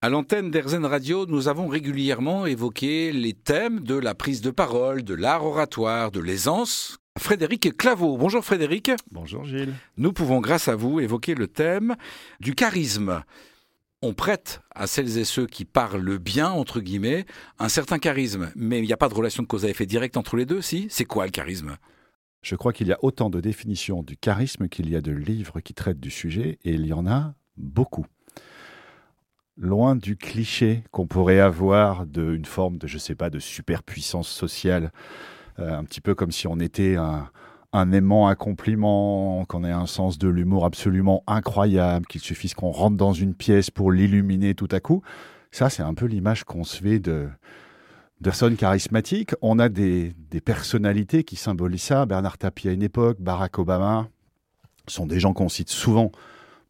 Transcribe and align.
À 0.00 0.10
l'antenne 0.10 0.52
d'Erzen 0.52 0.84
Radio, 0.84 1.26
nous 1.26 1.48
avons 1.48 1.66
régulièrement 1.66 2.46
évoqué 2.46 3.10
les 3.10 3.32
thèmes 3.32 3.80
de 3.80 3.96
la 3.96 4.14
prise 4.14 4.40
de 4.40 4.52
parole, 4.52 5.02
de 5.02 5.12
l'art 5.12 5.44
oratoire, 5.44 6.12
de 6.12 6.20
l'aisance. 6.20 6.98
Frédéric 7.18 7.76
Claveau. 7.76 8.16
Bonjour 8.16 8.44
Frédéric. 8.44 8.92
Bonjour 9.10 9.44
Gilles. 9.44 9.74
Nous 9.96 10.12
pouvons, 10.12 10.40
grâce 10.40 10.68
à 10.68 10.76
vous, 10.76 11.00
évoquer 11.00 11.34
le 11.34 11.48
thème 11.48 11.96
du 12.38 12.54
charisme. 12.54 13.24
On 14.00 14.14
prête 14.14 14.60
à 14.72 14.86
celles 14.86 15.18
et 15.18 15.24
ceux 15.24 15.48
qui 15.48 15.64
parlent 15.64 16.18
bien, 16.18 16.48
entre 16.48 16.78
guillemets, 16.78 17.26
un 17.58 17.68
certain 17.68 17.98
charisme. 17.98 18.52
Mais 18.54 18.78
il 18.78 18.86
n'y 18.86 18.92
a 18.92 18.96
pas 18.96 19.08
de 19.08 19.14
relation 19.14 19.42
de 19.42 19.48
cause 19.48 19.64
à 19.64 19.68
effet 19.68 19.86
direct 19.86 20.16
entre 20.16 20.36
les 20.36 20.46
deux, 20.46 20.62
si? 20.62 20.86
C'est 20.90 21.06
quoi 21.06 21.24
le 21.24 21.32
charisme? 21.32 21.76
Je 22.42 22.54
crois 22.54 22.72
qu'il 22.72 22.86
y 22.86 22.92
a 22.92 22.98
autant 23.02 23.30
de 23.30 23.40
définitions 23.40 24.04
du 24.04 24.16
charisme 24.16 24.68
qu'il 24.68 24.88
y 24.90 24.94
a 24.94 25.00
de 25.00 25.10
livres 25.10 25.58
qui 25.58 25.74
traitent 25.74 25.98
du 25.98 26.12
sujet, 26.12 26.60
et 26.62 26.74
il 26.74 26.86
y 26.86 26.92
en 26.92 27.08
a 27.08 27.34
beaucoup 27.56 28.06
loin 29.58 29.96
du 29.96 30.16
cliché 30.16 30.84
qu'on 30.90 31.06
pourrait 31.06 31.40
avoir 31.40 32.06
d'une 32.06 32.44
forme 32.44 32.78
de, 32.78 32.86
je 32.86 32.98
sais 32.98 33.14
pas, 33.14 33.30
de 33.30 33.38
superpuissance 33.38 34.28
sociale, 34.28 34.92
euh, 35.58 35.76
un 35.76 35.84
petit 35.84 36.00
peu 36.00 36.14
comme 36.14 36.30
si 36.30 36.46
on 36.46 36.58
était 36.60 36.96
un, 36.96 37.92
aimant, 37.92 38.28
un 38.28 38.34
compliment, 38.34 39.44
qu'on 39.46 39.64
ait 39.64 39.72
un 39.72 39.86
sens 39.86 40.18
de 40.18 40.28
l'humour 40.28 40.64
absolument 40.64 41.24
incroyable, 41.26 42.06
qu'il 42.06 42.20
suffise 42.20 42.54
qu'on 42.54 42.70
rentre 42.70 42.96
dans 42.96 43.12
une 43.12 43.34
pièce 43.34 43.70
pour 43.70 43.90
l'illuminer 43.90 44.54
tout 44.54 44.68
à 44.70 44.80
coup. 44.80 45.02
Ça, 45.50 45.70
c'est 45.70 45.82
un 45.82 45.94
peu 45.94 46.06
l'image 46.06 46.44
qu'on 46.44 46.64
se 46.64 46.82
fait 46.82 47.00
de 47.00 47.28
personnes 48.22 48.56
charismatiques. 48.56 49.34
On 49.42 49.58
a 49.58 49.68
des, 49.68 50.14
des 50.30 50.40
personnalités 50.40 51.24
qui 51.24 51.36
symbolisent 51.36 51.82
ça. 51.82 52.06
Bernard 52.06 52.38
Tapie 52.38 52.68
à 52.68 52.72
une 52.72 52.82
époque, 52.82 53.20
Barack 53.20 53.58
Obama, 53.58 54.08
sont 54.86 55.06
des 55.06 55.20
gens 55.20 55.32
qu'on 55.32 55.48
cite 55.48 55.70
souvent 55.70 56.12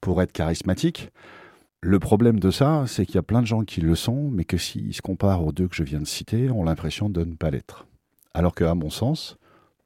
pour 0.00 0.22
être 0.22 0.32
charismatiques. 0.32 1.10
Le 1.80 2.00
problème 2.00 2.40
de 2.40 2.50
ça, 2.50 2.84
c'est 2.88 3.06
qu'il 3.06 3.14
y 3.14 3.18
a 3.18 3.22
plein 3.22 3.40
de 3.40 3.46
gens 3.46 3.62
qui 3.62 3.80
le 3.80 3.94
sont, 3.94 4.30
mais 4.32 4.44
que 4.44 4.58
s'ils 4.58 4.94
se 4.94 5.00
comparent 5.00 5.44
aux 5.44 5.52
deux 5.52 5.68
que 5.68 5.76
je 5.76 5.84
viens 5.84 6.00
de 6.00 6.06
citer, 6.06 6.50
ont 6.50 6.64
l'impression 6.64 7.08
de 7.08 7.22
ne 7.22 7.34
pas 7.34 7.50
l'être. 7.50 7.86
Alors 8.34 8.54
qu'à 8.54 8.74
mon 8.74 8.90
sens, 8.90 9.36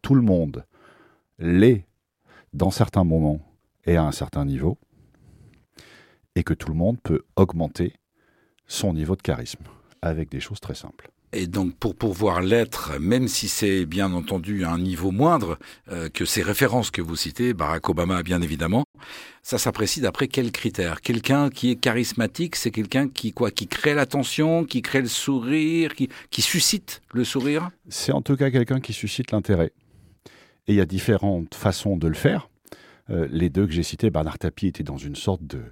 tout 0.00 0.14
le 0.14 0.22
monde 0.22 0.64
l'est 1.38 1.86
dans 2.54 2.70
certains 2.70 3.04
moments 3.04 3.40
et 3.84 3.96
à 3.96 4.04
un 4.04 4.12
certain 4.12 4.46
niveau, 4.46 4.78
et 6.34 6.44
que 6.44 6.54
tout 6.54 6.70
le 6.70 6.74
monde 6.74 6.98
peut 7.02 7.22
augmenter 7.36 7.92
son 8.66 8.94
niveau 8.94 9.14
de 9.14 9.22
charisme 9.22 9.64
avec 10.00 10.30
des 10.30 10.40
choses 10.40 10.60
très 10.60 10.74
simples. 10.74 11.10
Et 11.34 11.46
donc 11.46 11.74
pour 11.76 11.94
pouvoir 11.94 12.42
l'être, 12.42 12.98
même 13.00 13.26
si 13.26 13.48
c'est 13.48 13.86
bien 13.86 14.12
entendu 14.12 14.64
à 14.64 14.70
un 14.70 14.78
niveau 14.78 15.10
moindre 15.10 15.58
euh, 15.90 16.10
que 16.10 16.26
ces 16.26 16.42
références 16.42 16.90
que 16.90 17.00
vous 17.00 17.16
citez, 17.16 17.54
Barack 17.54 17.88
Obama 17.88 18.22
bien 18.22 18.42
évidemment, 18.42 18.84
ça 19.42 19.56
s'apprécie 19.56 20.02
d'après 20.02 20.28
quels 20.28 20.52
critères? 20.52 21.00
Quelqu'un 21.00 21.48
qui 21.48 21.70
est 21.70 21.76
charismatique, 21.76 22.54
c'est 22.54 22.70
quelqu'un 22.70 23.08
qui 23.08 23.32
quoi 23.32 23.50
Qui 23.50 23.66
crée 23.66 23.94
l'attention, 23.94 24.64
qui 24.64 24.82
crée 24.82 25.00
le 25.00 25.08
sourire, 25.08 25.94
qui, 25.94 26.10
qui 26.30 26.42
suscite 26.42 27.00
le 27.14 27.24
sourire? 27.24 27.70
C'est 27.88 28.12
en 28.12 28.20
tout 28.20 28.36
cas 28.36 28.50
quelqu'un 28.50 28.80
qui 28.80 28.92
suscite 28.92 29.32
l'intérêt. 29.32 29.72
Et 30.66 30.74
il 30.74 30.76
y 30.76 30.80
a 30.80 30.86
différentes 30.86 31.54
façons 31.54 31.96
de 31.96 32.08
le 32.08 32.14
faire. 32.14 32.50
Euh, 33.08 33.26
les 33.30 33.48
deux 33.48 33.66
que 33.66 33.72
j'ai 33.72 33.82
cités, 33.82 34.10
Bernard 34.10 34.38
Tapie 34.38 34.66
était 34.66 34.84
dans 34.84 34.98
une 34.98 35.16
sorte 35.16 35.44
de, 35.44 35.62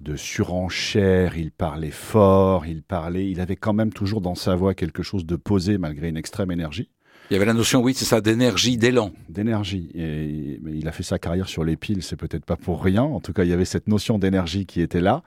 de 0.00 0.16
surenchère, 0.16 1.36
il 1.36 1.52
parlait 1.52 1.90
fort, 1.90 2.66
il 2.66 2.82
parlait, 2.82 3.30
il 3.30 3.40
avait 3.40 3.56
quand 3.56 3.74
même 3.74 3.92
toujours 3.92 4.20
dans 4.20 4.34
sa 4.34 4.54
voix 4.54 4.74
quelque 4.74 5.02
chose 5.02 5.26
de 5.26 5.36
posé 5.36 5.78
malgré 5.78 6.08
une 6.08 6.16
extrême 6.16 6.50
énergie. 6.50 6.88
Il 7.30 7.34
y 7.34 7.36
avait 7.36 7.46
la 7.46 7.54
notion, 7.54 7.80
oui, 7.80 7.94
c'est 7.94 8.06
ça, 8.06 8.20
d'énergie, 8.20 8.76
d'élan. 8.76 9.12
D'énergie. 9.28 9.90
Et, 9.94 10.60
il 10.66 10.88
a 10.88 10.92
fait 10.92 11.04
sa 11.04 11.20
carrière 11.20 11.48
sur 11.48 11.62
les 11.62 11.76
piles, 11.76 12.02
c'est 12.02 12.16
peut-être 12.16 12.44
pas 12.44 12.56
pour 12.56 12.82
rien. 12.82 13.04
En 13.04 13.20
tout 13.20 13.32
cas, 13.32 13.44
il 13.44 13.50
y 13.50 13.52
avait 13.52 13.64
cette 13.64 13.86
notion 13.86 14.18
d'énergie 14.18 14.66
qui 14.66 14.80
était 14.80 15.00
là. 15.00 15.22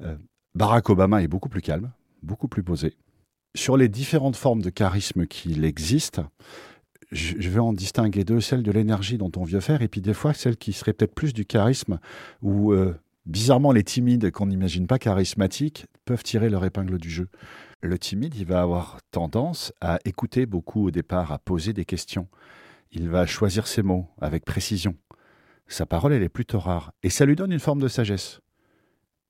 Euh, 0.00 0.16
Barack 0.56 0.90
Obama 0.90 1.22
est 1.22 1.28
beaucoup 1.28 1.48
plus 1.48 1.62
calme, 1.62 1.92
beaucoup 2.22 2.48
plus 2.48 2.64
posé. 2.64 2.96
Sur 3.54 3.76
les 3.76 3.88
différentes 3.88 4.34
formes 4.34 4.62
de 4.62 4.70
charisme 4.70 5.26
qu'il 5.26 5.64
existe, 5.64 6.20
je, 7.12 7.48
vais 7.48 7.60
en 7.60 7.72
distinguer 7.72 8.24
deux, 8.24 8.40
celle 8.40 8.64
de 8.64 8.72
l'énergie 8.72 9.16
dont 9.16 9.30
on 9.36 9.44
veut 9.44 9.60
faire, 9.60 9.82
et 9.82 9.88
puis 9.88 10.00
des 10.00 10.14
fois 10.14 10.34
celle 10.34 10.56
qui 10.56 10.72
serait 10.72 10.92
peut-être 10.92 11.14
plus 11.14 11.32
du 11.32 11.44
charisme, 11.44 12.00
où 12.42 12.72
euh, 12.72 12.94
Bizarrement, 13.28 13.72
les 13.72 13.84
timides 13.84 14.30
qu'on 14.30 14.46
n'imagine 14.46 14.86
pas 14.86 14.98
charismatiques 14.98 15.84
peuvent 16.06 16.22
tirer 16.22 16.48
leur 16.48 16.64
épingle 16.64 16.96
du 16.96 17.10
jeu. 17.10 17.28
Le 17.82 17.98
timide, 17.98 18.34
il 18.34 18.46
va 18.46 18.62
avoir 18.62 19.00
tendance 19.10 19.70
à 19.82 19.98
écouter 20.06 20.46
beaucoup 20.46 20.86
au 20.86 20.90
départ, 20.90 21.30
à 21.30 21.38
poser 21.38 21.74
des 21.74 21.84
questions. 21.84 22.26
Il 22.90 23.10
va 23.10 23.26
choisir 23.26 23.66
ses 23.66 23.82
mots 23.82 24.08
avec 24.18 24.46
précision. 24.46 24.96
Sa 25.66 25.84
parole, 25.84 26.14
elle 26.14 26.22
est 26.22 26.30
plutôt 26.30 26.58
rare. 26.58 26.94
Et 27.02 27.10
ça 27.10 27.26
lui 27.26 27.36
donne 27.36 27.52
une 27.52 27.60
forme 27.60 27.82
de 27.82 27.88
sagesse. 27.88 28.40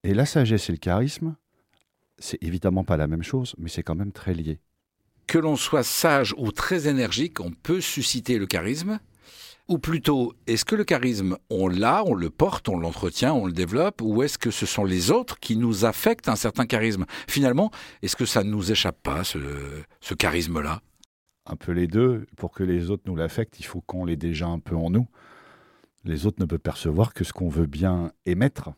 Et 0.04 0.14
la 0.14 0.26
sagesse 0.26 0.68
et 0.68 0.72
le 0.72 0.78
charisme, 0.78 1.34
c'est 2.20 2.40
évidemment 2.40 2.84
pas 2.84 2.96
la 2.96 3.08
même 3.08 3.24
chose, 3.24 3.56
mais 3.58 3.68
c'est 3.68 3.82
quand 3.82 3.96
même 3.96 4.12
très 4.12 4.32
lié. 4.32 4.60
Que 5.26 5.38
l'on 5.38 5.56
soit 5.56 5.82
sage 5.82 6.36
ou 6.38 6.52
très 6.52 6.86
énergique, 6.86 7.40
on 7.40 7.50
peut 7.50 7.80
susciter 7.80 8.38
le 8.38 8.46
charisme 8.46 9.00
ou 9.68 9.78
plutôt, 9.78 10.32
est-ce 10.46 10.64
que 10.64 10.74
le 10.74 10.84
charisme, 10.84 11.36
on 11.50 11.68
l'a, 11.68 12.02
on 12.06 12.14
le 12.14 12.30
porte, 12.30 12.70
on 12.70 12.78
l'entretient, 12.78 13.34
on 13.34 13.44
le 13.44 13.52
développe, 13.52 14.00
ou 14.00 14.22
est-ce 14.22 14.38
que 14.38 14.50
ce 14.50 14.64
sont 14.64 14.84
les 14.84 15.10
autres 15.10 15.38
qui 15.38 15.56
nous 15.56 15.84
affectent 15.84 16.30
un 16.30 16.36
certain 16.36 16.64
charisme? 16.64 17.04
Finalement, 17.28 17.70
est-ce 18.02 18.16
que 18.16 18.24
ça 18.24 18.42
ne 18.42 18.50
nous 18.50 18.72
échappe 18.72 19.02
pas, 19.02 19.24
ce, 19.24 20.14
charisme-là? 20.14 20.80
Un 21.44 21.56
peu 21.56 21.72
les 21.72 21.86
deux. 21.86 22.26
Pour 22.36 22.52
que 22.52 22.62
les 22.62 22.90
autres 22.90 23.04
nous 23.06 23.16
l'affectent, 23.16 23.60
il 23.60 23.64
faut 23.64 23.82
qu'on 23.82 24.06
l'ait 24.06 24.16
déjà 24.16 24.46
un 24.46 24.58
peu 24.58 24.74
en 24.74 24.90
nous. 24.90 25.06
Les 26.04 26.26
autres 26.26 26.40
ne 26.40 26.46
peuvent 26.46 26.58
percevoir 26.58 27.12
que 27.12 27.24
ce 27.24 27.34
qu'on 27.34 27.48
veut 27.48 27.66
bien 27.66 28.12
émettre. 28.24 28.70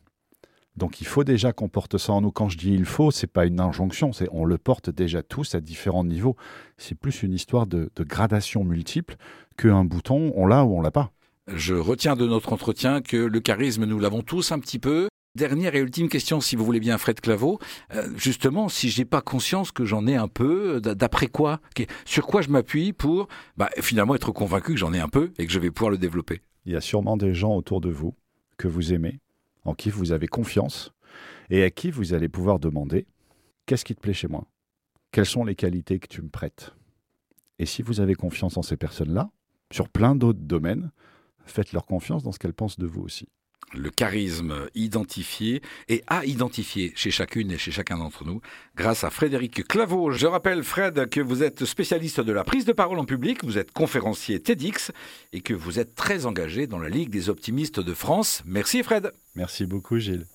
Donc 0.77 1.01
il 1.01 1.07
faut 1.07 1.23
déjà 1.23 1.53
qu'on 1.53 1.69
porte 1.69 1.97
ça 1.97 2.13
en 2.13 2.21
nous. 2.21 2.31
Quand 2.31 2.49
je 2.49 2.57
dis 2.57 2.73
il 2.73 2.85
faut, 2.85 3.11
c'est 3.11 3.27
pas 3.27 3.45
une 3.45 3.59
injonction, 3.59 4.13
c'est 4.13 4.27
on 4.31 4.45
le 4.45 4.57
porte 4.57 4.89
déjà 4.89 5.21
tous 5.21 5.55
à 5.55 5.61
différents 5.61 6.05
niveaux. 6.05 6.35
C'est 6.77 6.95
plus 6.95 7.23
une 7.23 7.33
histoire 7.33 7.67
de, 7.67 7.89
gradation 7.99 8.63
multiple 8.63 9.15
qu'un 9.57 9.83
bouton, 9.83 10.31
on 10.35 10.47
l'a 10.47 10.63
ou 10.63 10.77
on 10.77 10.81
l'a 10.81 10.91
pas. 10.91 11.11
Je 11.47 11.75
retiens 11.75 12.15
de 12.15 12.25
notre 12.25 12.53
entretien 12.53 13.01
que 13.01 13.17
le 13.17 13.39
charisme, 13.39 13.85
nous 13.85 13.99
l'avons 13.99 14.21
tous 14.21 14.51
un 14.51 14.59
petit 14.59 14.79
peu. 14.79 15.07
Dernière 15.35 15.75
et 15.75 15.79
ultime 15.79 16.09
question, 16.09 16.41
si 16.41 16.57
vous 16.57 16.65
voulez 16.65 16.81
bien, 16.81 16.97
Fred 16.97 17.21
Claveau. 17.21 17.59
Euh, 17.93 18.07
justement, 18.17 18.67
si 18.67 18.89
j'ai 18.89 19.05
pas 19.05 19.21
conscience 19.21 19.71
que 19.71 19.85
j'en 19.85 20.05
ai 20.05 20.15
un 20.15 20.27
peu, 20.27 20.81
d'après 20.81 21.27
quoi? 21.27 21.61
Sur 22.05 22.27
quoi 22.27 22.41
je 22.41 22.49
m'appuie 22.49 22.91
pour 22.91 23.27
bah, 23.55 23.69
finalement 23.79 24.15
être 24.15 24.31
convaincu 24.31 24.73
que 24.73 24.79
j'en 24.79 24.93
ai 24.93 24.99
un 24.99 25.07
peu 25.07 25.31
et 25.37 25.45
que 25.45 25.51
je 25.51 25.59
vais 25.59 25.71
pouvoir 25.71 25.91
le 25.91 25.97
développer? 25.97 26.41
Il 26.65 26.73
y 26.73 26.75
a 26.75 26.81
sûrement 26.81 27.15
des 27.15 27.33
gens 27.33 27.55
autour 27.55 27.79
de 27.79 27.89
vous 27.89 28.13
que 28.57 28.67
vous 28.67 28.93
aimez, 28.93 29.19
en 29.63 29.73
qui 29.73 29.89
vous 29.89 30.11
avez 30.11 30.27
confiance 30.27 30.91
et 31.49 31.63
à 31.63 31.69
qui 31.69 31.91
vous 31.91 32.13
allez 32.13 32.29
pouvoir 32.29 32.59
demander 32.59 33.05
Qu'est-ce 33.65 33.85
qui 33.85 33.95
te 33.95 34.01
plaît 34.01 34.13
chez 34.13 34.27
moi? 34.27 34.47
Quelles 35.11 35.25
sont 35.25 35.43
les 35.43 35.55
qualités 35.55 35.99
que 35.99 36.07
tu 36.07 36.21
me 36.21 36.29
prêtes? 36.29 36.73
Et 37.59 37.65
si 37.65 37.81
vous 37.81 37.99
avez 37.99 38.15
confiance 38.15 38.57
en 38.57 38.63
ces 38.63 38.75
personnes-là, 38.75 39.29
sur 39.71 39.87
plein 39.87 40.15
d'autres 40.15 40.41
domaines, 40.41 40.91
faites-leur 41.45 41.85
confiance 41.85 42.23
dans 42.23 42.31
ce 42.31 42.39
qu'elles 42.39 42.53
pensent 42.53 42.79
de 42.79 42.87
vous 42.87 43.01
aussi 43.01 43.27
le 43.73 43.89
charisme 43.89 44.67
identifié 44.75 45.61
et 45.87 46.03
à 46.07 46.25
identifier 46.25 46.91
chez 46.95 47.11
chacune 47.11 47.51
et 47.51 47.57
chez 47.57 47.71
chacun 47.71 47.97
d'entre 47.97 48.25
nous 48.25 48.41
grâce 48.75 49.03
à 49.03 49.09
Frédéric 49.09 49.67
Claveau. 49.67 50.11
Je 50.11 50.27
rappelle, 50.27 50.63
Fred, 50.63 51.09
que 51.09 51.21
vous 51.21 51.43
êtes 51.43 51.65
spécialiste 51.65 52.19
de 52.19 52.31
la 52.31 52.43
prise 52.43 52.65
de 52.65 52.73
parole 52.73 52.99
en 52.99 53.05
public, 53.05 53.43
vous 53.43 53.57
êtes 53.57 53.71
conférencier 53.71 54.39
TEDx 54.39 54.91
et 55.33 55.41
que 55.41 55.53
vous 55.53 55.79
êtes 55.79 55.95
très 55.95 56.25
engagé 56.25 56.67
dans 56.67 56.79
la 56.79 56.89
Ligue 56.89 57.09
des 57.09 57.29
optimistes 57.29 57.79
de 57.79 57.93
France. 57.93 58.43
Merci, 58.45 58.83
Fred. 58.83 59.11
Merci 59.35 59.65
beaucoup, 59.65 59.99
Gilles. 59.99 60.25